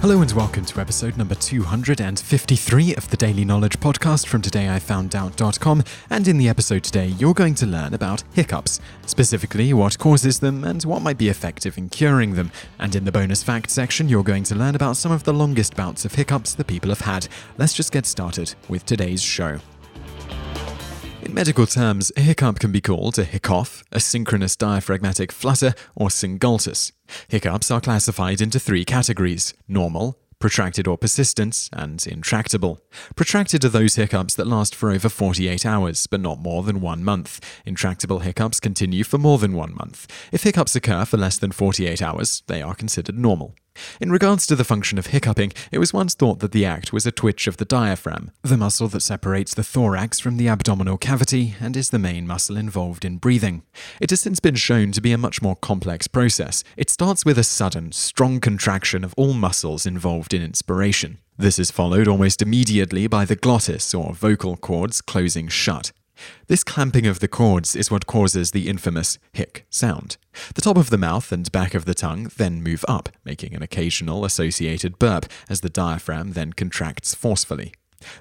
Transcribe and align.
Hello 0.00 0.22
and 0.22 0.30
welcome 0.30 0.64
to 0.64 0.80
episode 0.80 1.16
number 1.16 1.34
253 1.34 2.94
of 2.94 3.10
the 3.10 3.16
Daily 3.16 3.44
Knowledge 3.44 3.80
Podcast 3.80 4.28
from 4.28 4.40
todayifoundout.com. 4.40 5.82
And 6.08 6.28
in 6.28 6.38
the 6.38 6.48
episode 6.48 6.84
today, 6.84 7.08
you're 7.18 7.34
going 7.34 7.56
to 7.56 7.66
learn 7.66 7.92
about 7.92 8.22
hiccups, 8.32 8.78
specifically 9.06 9.72
what 9.72 9.98
causes 9.98 10.38
them 10.38 10.62
and 10.62 10.84
what 10.84 11.02
might 11.02 11.18
be 11.18 11.30
effective 11.30 11.76
in 11.76 11.88
curing 11.88 12.36
them. 12.36 12.52
And 12.78 12.94
in 12.94 13.04
the 13.04 13.10
bonus 13.10 13.42
fact 13.42 13.70
section, 13.70 14.08
you're 14.08 14.22
going 14.22 14.44
to 14.44 14.54
learn 14.54 14.76
about 14.76 14.96
some 14.96 15.10
of 15.10 15.24
the 15.24 15.34
longest 15.34 15.74
bouts 15.74 16.04
of 16.04 16.14
hiccups 16.14 16.54
that 16.54 16.68
people 16.68 16.90
have 16.90 17.00
had. 17.00 17.26
Let's 17.58 17.74
just 17.74 17.90
get 17.90 18.06
started 18.06 18.54
with 18.68 18.86
today's 18.86 19.20
show. 19.20 19.58
In 21.22 21.34
medical 21.34 21.66
terms, 21.66 22.12
a 22.16 22.20
hiccup 22.20 22.60
can 22.60 22.70
be 22.70 22.80
called 22.80 23.18
a 23.18 23.24
hiccough, 23.24 23.82
a 23.90 23.98
synchronous 23.98 24.54
diaphragmatic 24.54 25.32
flutter, 25.32 25.74
or 25.96 26.06
singultus. 26.06 26.92
Hiccups 27.28 27.70
are 27.70 27.80
classified 27.80 28.40
into 28.40 28.58
three 28.58 28.84
categories 28.84 29.54
normal, 29.66 30.18
protracted 30.38 30.86
or 30.86 30.96
persistent, 30.96 31.68
and 31.72 32.06
intractable. 32.06 32.80
Protracted 33.16 33.64
are 33.64 33.68
those 33.68 33.96
hiccups 33.96 34.34
that 34.34 34.46
last 34.46 34.74
for 34.74 34.90
over 34.90 35.08
48 35.08 35.66
hours, 35.66 36.06
but 36.06 36.20
not 36.20 36.38
more 36.38 36.62
than 36.62 36.80
one 36.80 37.02
month. 37.02 37.40
Intractable 37.66 38.20
hiccups 38.20 38.60
continue 38.60 39.04
for 39.04 39.18
more 39.18 39.38
than 39.38 39.54
one 39.54 39.74
month. 39.74 40.06
If 40.32 40.44
hiccups 40.44 40.76
occur 40.76 41.04
for 41.04 41.16
less 41.16 41.38
than 41.38 41.52
48 41.52 42.02
hours, 42.02 42.42
they 42.46 42.62
are 42.62 42.74
considered 42.74 43.18
normal. 43.18 43.54
In 44.00 44.10
regards 44.10 44.46
to 44.46 44.56
the 44.56 44.64
function 44.64 44.98
of 44.98 45.08
hiccuping, 45.08 45.52
it 45.70 45.78
was 45.78 45.92
once 45.92 46.14
thought 46.14 46.40
that 46.40 46.52
the 46.52 46.64
act 46.64 46.92
was 46.92 47.06
a 47.06 47.12
twitch 47.12 47.46
of 47.46 47.56
the 47.56 47.64
diaphragm, 47.64 48.30
the 48.42 48.56
muscle 48.56 48.88
that 48.88 49.00
separates 49.00 49.54
the 49.54 49.62
thorax 49.62 50.18
from 50.18 50.36
the 50.36 50.48
abdominal 50.48 50.98
cavity 50.98 51.54
and 51.60 51.76
is 51.76 51.90
the 51.90 51.98
main 51.98 52.26
muscle 52.26 52.56
involved 52.56 53.04
in 53.04 53.18
breathing. 53.18 53.62
It 54.00 54.10
has 54.10 54.20
since 54.20 54.40
been 54.40 54.54
shown 54.56 54.92
to 54.92 55.00
be 55.00 55.12
a 55.12 55.18
much 55.18 55.42
more 55.42 55.56
complex 55.56 56.06
process. 56.08 56.64
It 56.76 56.90
starts 56.90 57.24
with 57.24 57.38
a 57.38 57.44
sudden, 57.44 57.92
strong 57.92 58.40
contraction 58.40 59.04
of 59.04 59.14
all 59.16 59.32
muscles 59.32 59.86
involved 59.86 60.34
in 60.34 60.42
inspiration. 60.42 61.18
This 61.36 61.58
is 61.58 61.70
followed 61.70 62.08
almost 62.08 62.42
immediately 62.42 63.06
by 63.06 63.24
the 63.24 63.36
glottis 63.36 63.94
or 63.94 64.12
vocal 64.12 64.56
cords 64.56 65.00
closing 65.00 65.46
shut. 65.46 65.92
This 66.46 66.64
clamping 66.64 67.06
of 67.06 67.20
the 67.20 67.28
cords 67.28 67.76
is 67.76 67.90
what 67.90 68.06
causes 68.06 68.50
the 68.50 68.68
infamous 68.68 69.18
hic 69.32 69.66
sound. 69.70 70.16
The 70.54 70.60
top 70.60 70.76
of 70.76 70.90
the 70.90 70.98
mouth 70.98 71.32
and 71.32 71.50
back 71.52 71.74
of 71.74 71.84
the 71.84 71.94
tongue 71.94 72.30
then 72.36 72.62
move 72.62 72.84
up, 72.88 73.08
making 73.24 73.54
an 73.54 73.62
occasional 73.62 74.24
associated 74.24 74.98
burp 74.98 75.26
as 75.48 75.60
the 75.60 75.68
diaphragm 75.68 76.32
then 76.32 76.52
contracts 76.52 77.14
forcefully. 77.14 77.72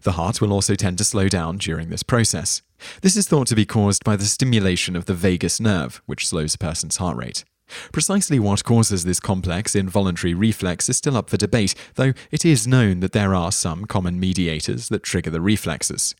The 0.03 0.13
heart 0.13 0.41
will 0.41 0.53
also 0.53 0.75
tend 0.75 0.97
to 0.97 1.03
slow 1.03 1.27
down 1.27 1.57
during 1.57 1.89
this 1.89 2.03
process. 2.03 2.61
This 3.01 3.15
is 3.15 3.27
thought 3.27 3.47
to 3.47 3.55
be 3.55 3.65
caused 3.65 4.03
by 4.03 4.15
the 4.15 4.25
stimulation 4.25 4.95
of 4.95 5.05
the 5.05 5.13
vagus 5.13 5.59
nerve, 5.59 6.01
which 6.05 6.27
slows 6.27 6.55
a 6.55 6.59
person's 6.59 6.97
heart 6.97 7.17
rate. 7.17 7.43
Precisely 7.91 8.39
what 8.39 8.63
causes 8.63 9.03
this 9.03 9.19
complex 9.19 9.75
involuntary 9.75 10.33
reflex 10.33 10.87
is 10.89 10.97
still 10.97 11.17
up 11.17 11.29
for 11.29 11.37
debate, 11.37 11.75
though 11.95 12.13
it 12.31 12.45
is 12.45 12.67
known 12.67 13.01
that 13.01 13.11
there 13.11 13.35
are 13.35 13.51
some 13.51 13.85
common 13.85 14.19
mediators 14.19 14.89
that 14.89 15.03
trigger 15.03 15.29
the 15.29 15.41
reflexes. 15.41 16.15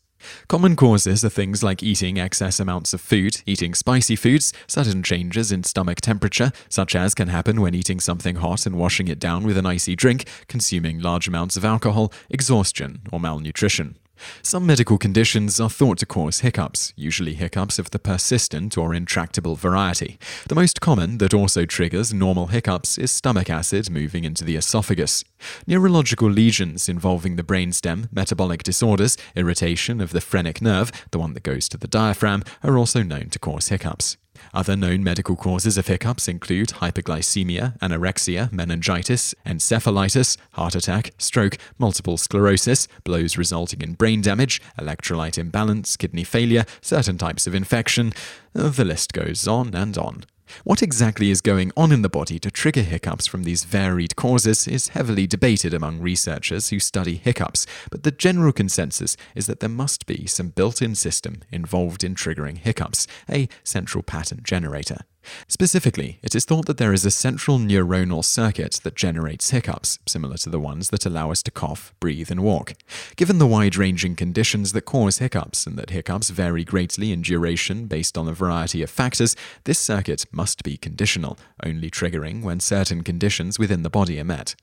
Common 0.48 0.76
causes 0.76 1.24
are 1.24 1.28
things 1.28 1.62
like 1.62 1.82
eating 1.82 2.18
excess 2.18 2.58
amounts 2.60 2.92
of 2.92 3.00
food, 3.00 3.42
eating 3.46 3.74
spicy 3.74 4.16
foods, 4.16 4.52
sudden 4.66 5.02
changes 5.02 5.52
in 5.52 5.62
stomach 5.62 6.00
temperature, 6.00 6.52
such 6.68 6.96
as 6.96 7.14
can 7.14 7.28
happen 7.28 7.60
when 7.60 7.74
eating 7.74 8.00
something 8.00 8.36
hot 8.36 8.66
and 8.66 8.76
washing 8.76 9.08
it 9.08 9.18
down 9.18 9.44
with 9.44 9.56
an 9.56 9.66
icy 9.66 9.94
drink, 9.94 10.28
consuming 10.48 11.00
large 11.00 11.28
amounts 11.28 11.56
of 11.56 11.64
alcohol, 11.64 12.12
exhaustion, 12.30 13.00
or 13.12 13.20
malnutrition. 13.20 13.96
Some 14.42 14.66
medical 14.66 14.98
conditions 14.98 15.60
are 15.60 15.70
thought 15.70 15.98
to 15.98 16.06
cause 16.06 16.40
hiccups, 16.40 16.92
usually 16.96 17.34
hiccups 17.34 17.78
of 17.78 17.90
the 17.90 17.98
persistent 17.98 18.76
or 18.76 18.94
intractable 18.94 19.56
variety. 19.56 20.18
The 20.48 20.54
most 20.54 20.80
common 20.80 21.18
that 21.18 21.34
also 21.34 21.64
triggers 21.64 22.12
normal 22.12 22.48
hiccups 22.48 22.98
is 22.98 23.10
stomach 23.10 23.50
acid 23.50 23.90
moving 23.90 24.24
into 24.24 24.44
the 24.44 24.56
esophagus. 24.56 25.24
Neurological 25.66 26.30
lesions 26.30 26.88
involving 26.88 27.36
the 27.36 27.42
brainstem, 27.42 28.08
metabolic 28.12 28.62
disorders, 28.62 29.16
irritation 29.34 30.00
of 30.00 30.10
the 30.10 30.20
phrenic 30.20 30.60
nerve, 30.60 30.90
the 31.10 31.18
one 31.18 31.34
that 31.34 31.42
goes 31.42 31.68
to 31.68 31.76
the 31.76 31.88
diaphragm, 31.88 32.42
are 32.62 32.78
also 32.78 33.02
known 33.02 33.28
to 33.30 33.38
cause 33.38 33.68
hiccups. 33.68 34.16
Other 34.54 34.76
known 34.76 35.02
medical 35.02 35.36
causes 35.36 35.76
of 35.78 35.86
hiccups 35.86 36.28
include 36.28 36.68
hyperglycemia, 36.68 37.78
anorexia, 37.78 38.52
meningitis, 38.52 39.34
encephalitis, 39.46 40.36
heart 40.52 40.74
attack, 40.74 41.12
stroke, 41.18 41.58
multiple 41.78 42.16
sclerosis, 42.16 42.88
blows 43.04 43.36
resulting 43.36 43.82
in 43.82 43.94
brain 43.94 44.20
damage, 44.20 44.60
electrolyte 44.78 45.38
imbalance, 45.38 45.96
kidney 45.96 46.24
failure, 46.24 46.64
certain 46.80 47.18
types 47.18 47.46
of 47.46 47.54
infection. 47.54 48.12
The 48.52 48.84
list 48.84 49.12
goes 49.12 49.46
on 49.46 49.74
and 49.74 49.96
on. 49.98 50.24
What 50.64 50.82
exactly 50.82 51.30
is 51.30 51.40
going 51.40 51.72
on 51.76 51.92
in 51.92 52.02
the 52.02 52.08
body 52.08 52.38
to 52.40 52.50
trigger 52.50 52.82
hiccups 52.82 53.26
from 53.26 53.44
these 53.44 53.64
varied 53.64 54.16
causes 54.16 54.66
is 54.66 54.88
heavily 54.88 55.26
debated 55.26 55.74
among 55.74 56.00
researchers 56.00 56.70
who 56.70 56.80
study 56.80 57.16
hiccups, 57.16 57.66
but 57.90 58.02
the 58.02 58.10
general 58.10 58.52
consensus 58.52 59.16
is 59.34 59.46
that 59.46 59.60
there 59.60 59.68
must 59.68 60.06
be 60.06 60.26
some 60.26 60.48
built 60.48 60.82
in 60.82 60.94
system 60.94 61.42
involved 61.50 62.04
in 62.04 62.14
triggering 62.14 62.58
hiccups, 62.58 63.06
a 63.30 63.48
central 63.64 64.02
pattern 64.02 64.40
generator. 64.42 64.98
Specifically, 65.46 66.18
it 66.22 66.34
is 66.34 66.44
thought 66.44 66.66
that 66.66 66.78
there 66.78 66.92
is 66.92 67.04
a 67.04 67.10
central 67.10 67.58
neuronal 67.58 68.24
circuit 68.24 68.80
that 68.82 68.94
generates 68.94 69.50
hiccups, 69.50 69.98
similar 70.06 70.36
to 70.38 70.50
the 70.50 70.60
ones 70.60 70.90
that 70.90 71.06
allow 71.06 71.30
us 71.30 71.42
to 71.42 71.50
cough, 71.50 71.92
breathe, 72.00 72.30
and 72.30 72.42
walk. 72.42 72.74
Given 73.16 73.38
the 73.38 73.46
wide 73.46 73.76
ranging 73.76 74.16
conditions 74.16 74.72
that 74.72 74.82
cause 74.82 75.18
hiccups, 75.18 75.66
and 75.66 75.78
that 75.78 75.90
hiccups 75.90 76.30
vary 76.30 76.64
greatly 76.64 77.12
in 77.12 77.22
duration 77.22 77.86
based 77.86 78.16
on 78.16 78.28
a 78.28 78.32
variety 78.32 78.82
of 78.82 78.90
factors, 78.90 79.36
this 79.64 79.78
circuit 79.78 80.24
must 80.32 80.62
be 80.62 80.76
conditional, 80.76 81.38
only 81.64 81.90
triggering 81.90 82.42
when 82.42 82.60
certain 82.60 83.02
conditions 83.02 83.58
within 83.58 83.82
the 83.82 83.90
body 83.90 84.20
are 84.20 84.24
met. 84.24 84.54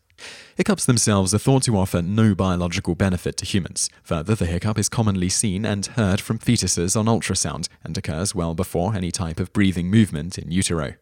Hiccups 0.57 0.85
themselves 0.85 1.33
are 1.33 1.37
thought 1.37 1.63
to 1.63 1.77
offer 1.77 2.01
no 2.01 2.33
biological 2.33 2.95
benefit 2.95 3.35
to 3.37 3.45
humans. 3.45 3.89
Further, 4.03 4.35
the 4.35 4.45
hiccup 4.45 4.79
is 4.79 4.87
commonly 4.87 5.27
seen 5.27 5.65
and 5.65 5.85
heard 5.85 6.21
from 6.21 6.39
fetuses 6.39 6.97
on 6.97 7.07
ultrasound 7.07 7.67
and 7.83 7.97
occurs 7.97 8.33
well 8.33 8.55
before 8.55 8.95
any 8.95 9.11
type 9.11 9.41
of 9.41 9.51
breathing 9.51 9.89
movement 9.89 10.37
in 10.37 10.51
utero. 10.51 10.93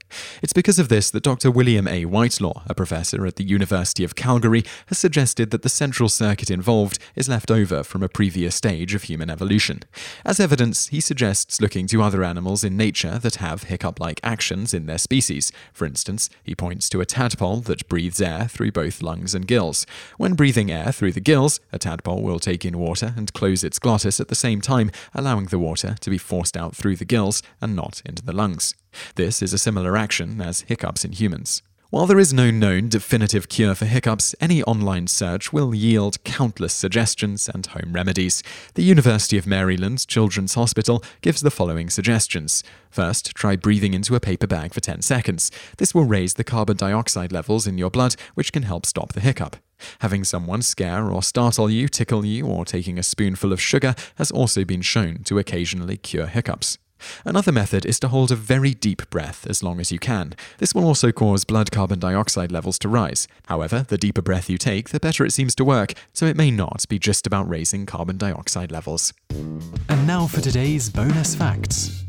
It's 0.41 0.53
because 0.53 0.79
of 0.79 0.89
this 0.89 1.11
that 1.11 1.21
Dr. 1.21 1.51
William 1.51 1.87
A. 1.87 2.05
Whitelaw, 2.05 2.63
a 2.65 2.73
professor 2.73 3.27
at 3.27 3.35
the 3.35 3.43
University 3.43 4.03
of 4.03 4.15
Calgary, 4.15 4.63
has 4.87 4.97
suggested 4.97 5.51
that 5.51 5.61
the 5.61 5.69
central 5.69 6.09
circuit 6.09 6.49
involved 6.49 6.97
is 7.15 7.29
left 7.29 7.51
over 7.51 7.83
from 7.83 8.01
a 8.01 8.09
previous 8.09 8.55
stage 8.55 8.95
of 8.95 9.03
human 9.03 9.29
evolution. 9.29 9.83
As 10.25 10.39
evidence, 10.39 10.87
he 10.87 10.99
suggests 10.99 11.61
looking 11.61 11.85
to 11.87 12.01
other 12.01 12.23
animals 12.23 12.63
in 12.63 12.75
nature 12.75 13.19
that 13.19 13.35
have 13.35 13.63
hiccup 13.63 13.99
like 13.99 14.19
actions 14.23 14.73
in 14.73 14.87
their 14.87 14.97
species. 14.97 15.51
For 15.73 15.85
instance, 15.85 16.31
he 16.43 16.55
points 16.55 16.89
to 16.89 17.01
a 17.01 17.05
tadpole 17.05 17.57
that 17.61 17.87
breathes 17.87 18.19
air 18.19 18.47
through 18.47 18.71
both 18.71 19.02
lungs 19.03 19.35
and 19.35 19.47
gills. 19.47 19.85
When 20.17 20.33
breathing 20.33 20.71
air 20.71 20.91
through 20.91 21.11
the 21.11 21.19
gills, 21.19 21.59
a 21.71 21.77
tadpole 21.77 22.23
will 22.23 22.39
take 22.39 22.65
in 22.65 22.79
water 22.79 23.13
and 23.15 23.31
close 23.33 23.63
its 23.63 23.79
glottis 23.79 24.19
at 24.19 24.29
the 24.29 24.35
same 24.35 24.61
time, 24.61 24.89
allowing 25.13 25.45
the 25.45 25.59
water 25.59 25.95
to 25.99 26.09
be 26.09 26.17
forced 26.17 26.57
out 26.57 26.75
through 26.75 26.95
the 26.95 27.05
gills 27.05 27.43
and 27.61 27.75
not 27.75 28.01
into 28.05 28.23
the 28.23 28.33
lungs. 28.33 28.73
This 29.15 29.41
is 29.41 29.53
a 29.53 29.57
similar 29.57 29.97
action 29.97 30.41
as 30.41 30.61
hiccups 30.61 31.05
in 31.05 31.11
humans. 31.11 31.61
While 31.93 32.07
there 32.07 32.17
is 32.17 32.33
no 32.33 32.49
known 32.49 32.89
definitive 32.89 33.49
cure 33.49 33.75
for 33.75 33.85
hiccups, 33.85 34.33
any 34.41 34.63
online 34.63 35.05
search 35.05 35.53
will 35.53 35.75
yield 35.75 36.23
countless 36.23 36.73
suggestions 36.73 37.47
and 37.47 37.67
home 37.67 37.93
remedies. 37.93 38.41
The 38.73 38.81
University 38.81 39.37
of 39.37 39.45
Maryland 39.45 40.07
Children's 40.07 40.55
Hospital 40.55 41.03
gives 41.21 41.41
the 41.41 41.51
following 41.51 41.91
suggestions. 41.91 42.63
First, 42.89 43.35
try 43.35 43.55
breathing 43.55 43.93
into 43.93 44.15
a 44.15 44.19
paper 44.19 44.47
bag 44.47 44.73
for 44.73 44.79
10 44.79 45.03
seconds. 45.03 45.51
This 45.77 45.93
will 45.93 46.05
raise 46.05 46.33
the 46.33 46.43
carbon 46.43 46.77
dioxide 46.77 47.31
levels 47.31 47.67
in 47.67 47.77
your 47.77 47.91
blood, 47.91 48.15
which 48.33 48.51
can 48.51 48.63
help 48.63 48.87
stop 48.87 49.13
the 49.13 49.21
hiccup. 49.21 49.57
Having 49.99 50.23
someone 50.23 50.63
scare 50.63 51.11
or 51.11 51.21
startle 51.21 51.69
you, 51.69 51.87
tickle 51.87 52.25
you, 52.25 52.47
or 52.47 52.65
taking 52.65 52.97
a 52.97 53.03
spoonful 53.03 53.53
of 53.53 53.61
sugar 53.61 53.93
has 54.15 54.31
also 54.31 54.65
been 54.65 54.81
shown 54.81 55.19
to 55.25 55.37
occasionally 55.37 55.97
cure 55.97 56.25
hiccups. 56.25 56.79
Another 57.25 57.51
method 57.51 57.85
is 57.85 57.99
to 57.99 58.07
hold 58.07 58.31
a 58.31 58.35
very 58.35 58.73
deep 58.73 59.09
breath 59.09 59.47
as 59.47 59.63
long 59.63 59.79
as 59.79 59.91
you 59.91 59.99
can. 59.99 60.33
This 60.57 60.73
will 60.73 60.85
also 60.85 61.11
cause 61.11 61.43
blood 61.43 61.71
carbon 61.71 61.99
dioxide 61.99 62.51
levels 62.51 62.79
to 62.79 62.89
rise. 62.89 63.27
However, 63.47 63.85
the 63.87 63.97
deeper 63.97 64.21
breath 64.21 64.49
you 64.49 64.57
take, 64.57 64.89
the 64.89 64.99
better 64.99 65.25
it 65.25 65.33
seems 65.33 65.55
to 65.55 65.65
work, 65.65 65.93
so 66.13 66.25
it 66.25 66.37
may 66.37 66.51
not 66.51 66.85
be 66.89 66.99
just 66.99 67.27
about 67.27 67.49
raising 67.49 67.85
carbon 67.85 68.17
dioxide 68.17 68.71
levels. 68.71 69.13
And 69.31 70.07
now 70.07 70.27
for 70.27 70.41
today's 70.41 70.89
bonus 70.89 71.35
facts. 71.35 72.03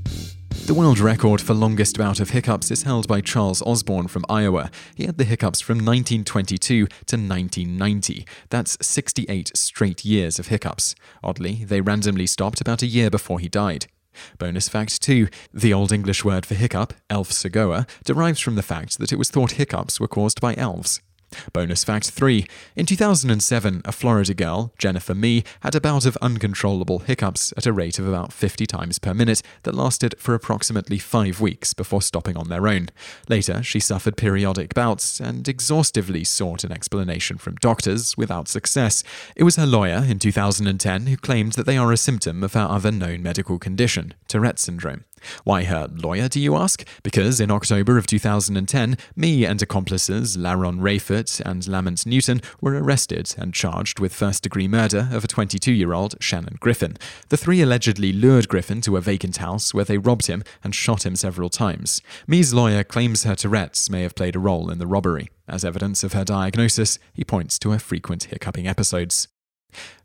The 0.66 0.72
world 0.72 0.98
record 0.98 1.42
for 1.42 1.52
longest 1.52 1.98
bout 1.98 2.20
of 2.20 2.30
hiccups 2.30 2.70
is 2.70 2.84
held 2.84 3.06
by 3.06 3.20
Charles 3.20 3.60
Osborne 3.66 4.08
from 4.08 4.24
Iowa. 4.30 4.70
He 4.94 5.04
had 5.04 5.18
the 5.18 5.24
hiccups 5.24 5.60
from 5.60 5.76
1922 5.76 6.86
to 6.86 6.86
1990. 6.86 8.26
That's 8.48 8.78
68 8.80 9.54
straight 9.54 10.06
years 10.06 10.38
of 10.38 10.46
hiccups. 10.46 10.94
Oddly, 11.22 11.66
they 11.66 11.82
randomly 11.82 12.26
stopped 12.26 12.62
about 12.62 12.80
a 12.80 12.86
year 12.86 13.10
before 13.10 13.40
he 13.40 13.48
died. 13.50 13.88
Bonus 14.38 14.68
fact 14.68 15.02
2 15.02 15.28
The 15.52 15.72
Old 15.72 15.92
English 15.92 16.24
word 16.24 16.46
for 16.46 16.54
hiccup, 16.54 16.94
elfsagoa, 17.10 17.88
derives 18.04 18.40
from 18.40 18.54
the 18.54 18.62
fact 18.62 18.98
that 18.98 19.12
it 19.12 19.18
was 19.18 19.30
thought 19.30 19.52
hiccups 19.52 19.98
were 19.98 20.08
caused 20.08 20.40
by 20.40 20.54
elves. 20.56 21.00
Bonus 21.52 21.84
fact 21.84 22.10
3. 22.10 22.46
In 22.76 22.86
2007, 22.86 23.82
a 23.84 23.92
Florida 23.92 24.34
girl, 24.34 24.72
Jennifer 24.78 25.14
Mee, 25.14 25.44
had 25.60 25.74
a 25.74 25.80
bout 25.80 26.06
of 26.06 26.16
uncontrollable 26.22 27.00
hiccups 27.00 27.52
at 27.56 27.66
a 27.66 27.72
rate 27.72 27.98
of 27.98 28.08
about 28.08 28.32
50 28.32 28.66
times 28.66 28.98
per 28.98 29.14
minute 29.14 29.42
that 29.62 29.74
lasted 29.74 30.14
for 30.18 30.34
approximately 30.34 30.98
five 30.98 31.40
weeks 31.40 31.74
before 31.74 32.02
stopping 32.02 32.36
on 32.36 32.48
their 32.48 32.68
own. 32.68 32.88
Later, 33.28 33.62
she 33.62 33.80
suffered 33.80 34.16
periodic 34.16 34.74
bouts 34.74 35.20
and 35.20 35.48
exhaustively 35.48 36.24
sought 36.24 36.64
an 36.64 36.72
explanation 36.72 37.38
from 37.38 37.56
doctors 37.56 38.16
without 38.16 38.48
success. 38.48 39.02
It 39.36 39.44
was 39.44 39.56
her 39.56 39.66
lawyer 39.66 40.04
in 40.08 40.18
2010 40.18 41.06
who 41.06 41.16
claimed 41.16 41.52
that 41.52 41.66
they 41.66 41.76
are 41.76 41.92
a 41.92 41.96
symptom 41.96 42.42
of 42.42 42.54
her 42.54 42.66
other 42.68 42.92
known 42.92 43.22
medical 43.22 43.58
condition, 43.58 44.14
Tourette 44.28 44.58
syndrome. 44.58 45.04
Why 45.44 45.64
her 45.64 45.88
lawyer, 45.92 46.28
do 46.28 46.40
you 46.40 46.56
ask? 46.56 46.86
Because 47.02 47.40
in 47.40 47.50
October 47.50 47.98
of 47.98 48.06
2010, 48.06 48.96
Mee 49.16 49.44
and 49.44 49.60
accomplices 49.62 50.36
Laron 50.36 50.80
Raiford 50.80 51.40
and 51.44 51.66
Lamont 51.66 52.06
Newton 52.06 52.40
were 52.60 52.74
arrested 52.74 53.34
and 53.38 53.54
charged 53.54 54.00
with 54.00 54.14
first 54.14 54.42
degree 54.42 54.68
murder 54.68 55.08
of 55.12 55.24
a 55.24 55.28
22 55.28 55.72
year 55.72 55.92
old 55.92 56.16
Shannon 56.20 56.56
Griffin. 56.60 56.96
The 57.28 57.36
three 57.36 57.62
allegedly 57.62 58.12
lured 58.12 58.48
Griffin 58.48 58.80
to 58.82 58.96
a 58.96 59.00
vacant 59.00 59.38
house 59.38 59.74
where 59.74 59.84
they 59.84 59.98
robbed 59.98 60.26
him 60.26 60.42
and 60.62 60.74
shot 60.74 61.04
him 61.04 61.16
several 61.16 61.48
times. 61.48 62.00
Mee's 62.26 62.54
lawyer 62.54 62.84
claims 62.84 63.24
her 63.24 63.34
Tourette's 63.34 63.90
may 63.90 64.02
have 64.02 64.14
played 64.14 64.36
a 64.36 64.40
role 64.40 64.70
in 64.70 64.78
the 64.78 64.86
robbery. 64.86 65.30
As 65.46 65.64
evidence 65.64 66.02
of 66.02 66.14
her 66.14 66.24
diagnosis, 66.24 66.98
he 67.12 67.24
points 67.24 67.58
to 67.60 67.70
her 67.70 67.78
frequent 67.78 68.24
hiccuping 68.24 68.66
episodes. 68.66 69.28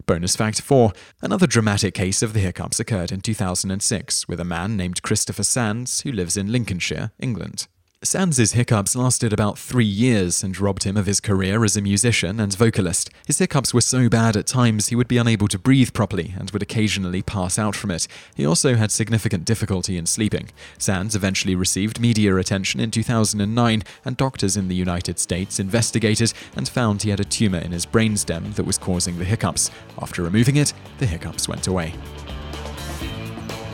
Bonus 0.05 0.35
fact 0.35 0.61
4. 0.61 0.91
Another 1.21 1.47
dramatic 1.47 1.93
case 1.93 2.21
of 2.21 2.33
the 2.33 2.39
hiccups 2.39 2.79
occurred 2.79 3.11
in 3.11 3.21
2006 3.21 4.27
with 4.27 4.39
a 4.39 4.45
man 4.45 4.75
named 4.75 5.01
Christopher 5.01 5.43
Sands 5.43 6.01
who 6.01 6.11
lives 6.11 6.35
in 6.35 6.51
Lincolnshire, 6.51 7.11
England. 7.19 7.67
Sands's 8.01 8.53
hiccups 8.53 8.95
lasted 8.95 9.33
about 9.33 9.59
three 9.59 9.83
years 9.83 10.41
and 10.41 10.57
robbed 10.57 10.85
him 10.85 10.95
of 10.95 11.05
his 11.05 11.19
career 11.19 11.65
as 11.65 11.75
a 11.75 11.81
musician 11.81 12.39
and 12.39 12.55
vocalist. 12.55 13.09
His 13.27 13.39
hiccups 13.39 13.73
were 13.73 13.81
so 13.81 14.07
bad 14.07 14.37
at 14.37 14.47
times 14.47 14.87
he 14.87 14.95
would 14.95 15.09
be 15.09 15.17
unable 15.17 15.49
to 15.49 15.59
breathe 15.59 15.91
properly 15.91 16.33
and 16.39 16.49
would 16.51 16.61
occasionally 16.61 17.21
pass 17.21 17.59
out 17.59 17.75
from 17.75 17.91
it. 17.91 18.07
He 18.35 18.45
also 18.45 18.75
had 18.75 18.89
significant 18.89 19.43
difficulty 19.43 19.97
in 19.97 20.05
sleeping. 20.05 20.47
Sands 20.77 21.13
eventually 21.13 21.55
received 21.55 21.99
media 21.99 22.37
attention 22.37 22.79
in 22.79 22.89
2009, 22.89 23.83
and 24.05 24.15
doctors 24.15 24.55
in 24.55 24.69
the 24.69 24.75
United 24.75 25.19
States 25.19 25.59
investigated 25.59 26.31
and 26.55 26.69
found 26.69 27.03
he 27.03 27.09
had 27.09 27.19
a 27.19 27.25
tumor 27.25 27.59
in 27.59 27.73
his 27.73 27.85
brainstem 27.85 28.55
that 28.55 28.65
was 28.65 28.77
causing 28.77 29.19
the 29.19 29.25
hiccups. 29.25 29.71
After 30.01 30.23
removing 30.23 30.55
it, 30.55 30.71
the 30.99 31.05
hiccups 31.05 31.49
went 31.49 31.67
away. 31.67 31.93